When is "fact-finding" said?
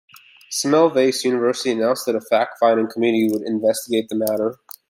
2.21-2.89